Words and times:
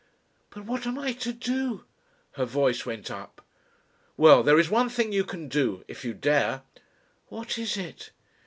"But 0.49 0.65
what 0.65 0.87
am 0.87 0.97
I 0.97 1.11
to 1.13 1.31
do?" 1.31 1.85
Her 2.31 2.45
voice 2.45 2.87
went 2.87 3.11
up. 3.11 3.39
"Well 4.17 4.41
there 4.41 4.57
is 4.57 4.67
one 4.67 4.89
thing 4.89 5.11
you 5.11 5.23
can 5.23 5.47
do. 5.47 5.85
If 5.87 6.03
you 6.03 6.15
dare." 6.15 6.63
"What 7.27 7.59
is 7.59 7.77
it?" 7.77 8.09